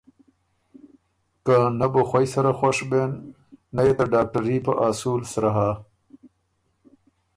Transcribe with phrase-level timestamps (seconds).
[1.45, 3.11] که نۀ بو خوئ سره خوش بېن،
[3.75, 5.69] نۀ يې ته ډاکټري په اصول سرۀ هۀ